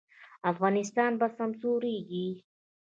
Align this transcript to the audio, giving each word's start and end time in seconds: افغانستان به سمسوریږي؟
افغانستان 0.51 1.11
به 1.19 1.27
سمسوریږي؟ 1.37 2.27